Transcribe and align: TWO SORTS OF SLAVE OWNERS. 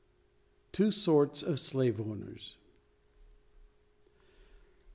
TWO 0.71 0.89
SORTS 0.89 1.43
OF 1.43 1.59
SLAVE 1.59 2.01
OWNERS. 2.01 2.57